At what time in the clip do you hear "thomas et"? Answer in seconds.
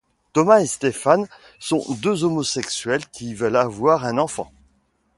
0.33-0.65